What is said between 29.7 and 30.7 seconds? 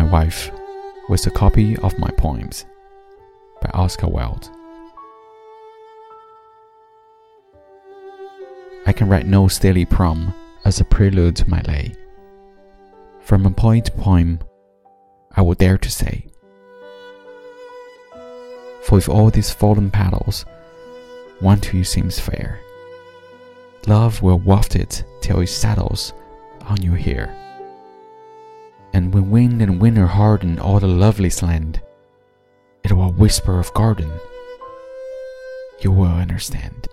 winter harden